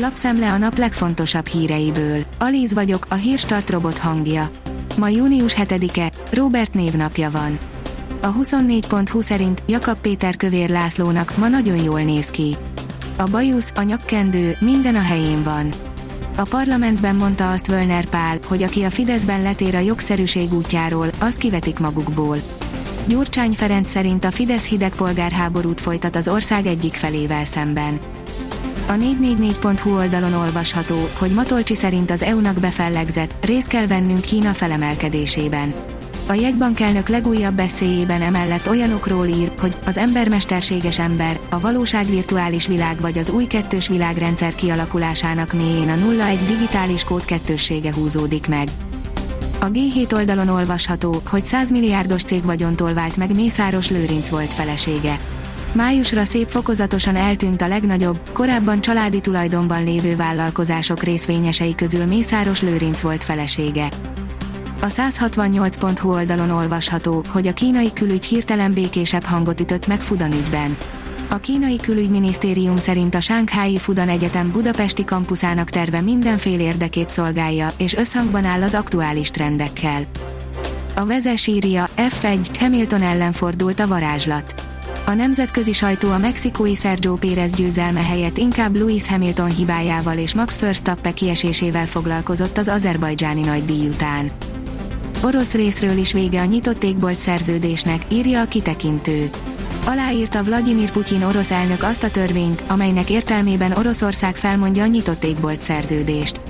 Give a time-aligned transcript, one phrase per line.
[0.00, 2.22] Lapszemle a nap legfontosabb híreiből.
[2.38, 4.50] Alíz vagyok, a hírstart robot hangja.
[4.98, 7.58] Ma június 7-e, Robert névnapja van.
[8.22, 12.56] A 24.20 szerint Jakab Péter Kövér Lászlónak ma nagyon jól néz ki.
[13.16, 15.72] A bajusz, a nyakkendő, minden a helyén van.
[16.36, 21.38] A parlamentben mondta azt Völner Pál, hogy aki a Fideszben letér a jogszerűség útjáról, azt
[21.38, 22.38] kivetik magukból.
[23.06, 27.98] Gyurcsány Ferenc szerint a Fidesz hidegpolgárháborút folytat az ország egyik felével szemben.
[28.88, 35.74] A 444.hu oldalon olvasható, hogy Matolcsi szerint az EU-nak befellegzett, részt kell vennünk Kína felemelkedésében.
[36.28, 43.00] A jegybankelnök legújabb beszéjében emellett olyanokról ír, hogy az embermesterséges ember, a valóság virtuális világ
[43.00, 48.68] vagy az új kettős világrendszer kialakulásának mélyén a nulla egy digitális kód kettőssége húzódik meg.
[49.60, 55.18] A G7 oldalon olvasható, hogy 100 milliárdos cég vagyontól vált meg Mészáros Lőrinc volt felesége.
[55.72, 63.00] Májusra szép fokozatosan eltűnt a legnagyobb, korábban családi tulajdonban lévő vállalkozások részvényesei közül Mészáros Lőrinc
[63.00, 63.88] volt felesége.
[64.80, 70.76] A 168.hu oldalon olvasható, hogy a kínai külügy hirtelen békésebb hangot ütött meg Fudan ügyben.
[71.30, 77.94] A kínai külügyminisztérium szerint a Sánkhái Fudan Egyetem budapesti kampuszának terve mindenféle érdekét szolgálja, és
[77.94, 80.02] összhangban áll az aktuális trendekkel.
[80.94, 84.67] A vezes írja, F1, Hamilton ellen fordult a varázslat.
[85.08, 90.58] A nemzetközi sajtó a mexikói Sergio Pérez győzelme helyett inkább Lewis Hamilton hibájával és Max
[90.58, 94.30] Verstappen kiesésével foglalkozott az azerbajdzsáni nagydíj után.
[95.22, 99.30] Orosz részről is vége a nyitott égbolt szerződésnek, írja a kitekintő.
[99.86, 105.62] Aláírta Vladimir Putyin orosz elnök azt a törvényt, amelynek értelmében Oroszország felmondja a nyitott égbolt
[105.62, 106.40] szerződést.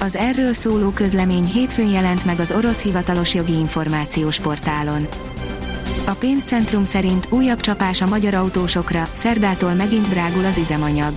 [0.00, 5.08] Az erről szóló közlemény hétfőn jelent meg az orosz hivatalos jogi információs portálon.
[6.08, 11.12] A pénzcentrum szerint újabb csapás a magyar autósokra, szerdától megint drágul az üzemanyag.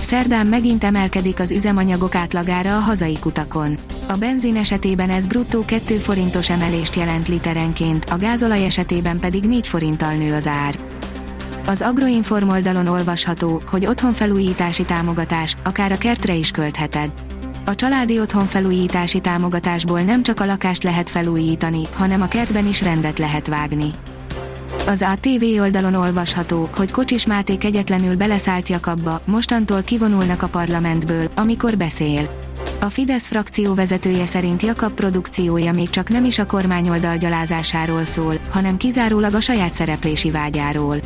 [0.00, 3.78] Szerdán megint emelkedik az üzemanyagok átlagára a hazai kutakon.
[4.08, 9.66] A benzin esetében ez bruttó 2 forintos emelést jelent literenként, a gázolaj esetében pedig 4
[9.66, 10.78] forinttal nő az ár.
[11.66, 17.10] Az Agroinform oldalon olvasható, hogy otthonfelújítási támogatás, akár a kertre is költheted.
[17.68, 23.18] A családi otthonfelújítási támogatásból nem csak a lakást lehet felújítani, hanem a kertben is rendet
[23.18, 23.90] lehet vágni.
[24.86, 31.76] Az ATV oldalon olvasható, hogy Kocsis Máté kegyetlenül beleszállt Jakabba, mostantól kivonulnak a parlamentből, amikor
[31.76, 32.30] beszél.
[32.80, 38.38] A Fidesz frakció vezetője szerint Jakab produkciója még csak nem is a kormányoldal gyalázásáról szól,
[38.50, 40.96] hanem kizárólag a saját szereplési vágyáról.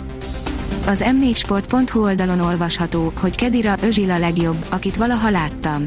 [0.87, 5.85] Az m4sport.hu oldalon olvasható, hogy Kedira Özil a legjobb, akit valaha láttam.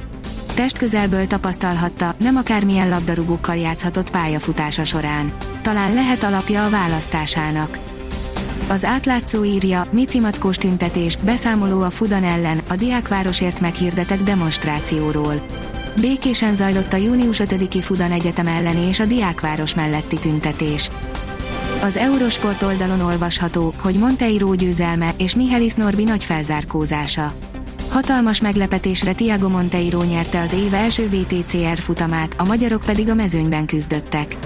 [0.56, 5.32] Testközelből tapasztalhatta, nem akármilyen labdarúgókkal játszhatott pályafutása során.
[5.62, 7.78] Talán lehet alapja a választásának.
[8.68, 15.46] Az átlátszó írja, Mici Mackós tüntetés, beszámoló a Fudan ellen, a diákvárosért meghirdetett demonstrációról.
[16.02, 20.90] Békésen zajlott a június 5-i Fudan Egyetem elleni és a diákváros melletti tüntetés.
[21.82, 27.34] Az Eurosport oldalon olvasható, hogy Monteiro győzelme és Mihelis Norbi nagy felzárkózása.
[27.96, 33.66] Hatalmas meglepetésre Tiago Monteiro nyerte az év első VTCR futamát, a magyarok pedig a mezőnyben
[33.66, 34.38] küzdöttek.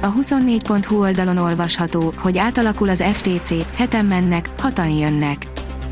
[0.00, 5.46] A 24.hu oldalon olvasható, hogy átalakul az FTC, heten mennek, hatan jönnek.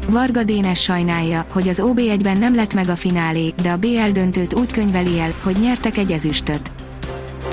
[0.09, 4.55] Varga Dénes sajnálja, hogy az OB1-ben nem lett meg a finálé, de a BL döntőt
[4.55, 6.73] úgy könyveli el, hogy nyertek egy ezüstöt.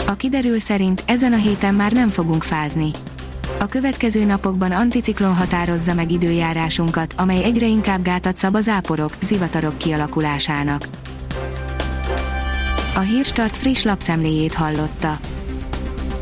[0.07, 2.91] A kiderül szerint ezen a héten már nem fogunk fázni.
[3.59, 9.77] A következő napokban anticiklon határozza meg időjárásunkat, amely egyre inkább gátat szab az áporok, zivatarok
[9.77, 10.87] kialakulásának.
[12.95, 15.19] A Hírstart friss lapszemléjét hallotta.